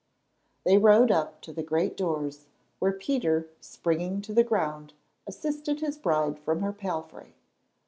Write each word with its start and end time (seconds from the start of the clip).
They 0.65 0.79
rode 0.79 1.11
up 1.11 1.41
to 1.43 1.53
the 1.53 1.61
great 1.61 1.95
doors, 1.95 2.47
where 2.79 2.91
Peter, 2.91 3.47
springing 3.59 4.23
to 4.23 4.33
the 4.33 4.43
ground, 4.43 4.93
assisted 5.27 5.79
his 5.81 5.99
bride 5.99 6.39
from 6.39 6.61
her 6.63 6.73
palfrey. 6.73 7.35